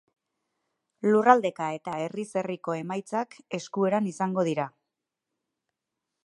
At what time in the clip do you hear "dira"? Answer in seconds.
4.49-4.67